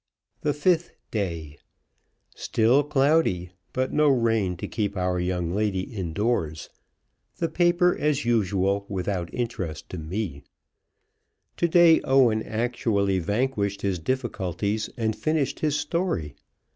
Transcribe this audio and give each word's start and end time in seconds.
THE 0.41 0.55
FIFTH 0.55 0.93
DAY. 1.11 1.57
STILL 2.35 2.85
cloudy, 2.85 3.51
but 3.71 3.93
no 3.93 4.09
rain 4.09 4.57
to 4.57 4.67
keep 4.67 4.97
our 4.97 5.19
young 5.19 5.51
lady 5.53 5.81
indoors. 5.81 6.71
The 7.37 7.47
paper, 7.47 7.95
as 7.95 8.25
usual, 8.25 8.87
without 8.89 9.31
interest 9.31 9.89
to 9.91 9.99
me. 9.99 10.41
To 11.57 11.67
day 11.67 12.01
Owen 12.03 12.41
actually 12.41 13.19
vanquished 13.19 13.83
his 13.83 13.99
difficulties 13.99 14.89
and 14.97 15.15
finished 15.15 15.59
his 15.59 15.79
story. 15.79 16.33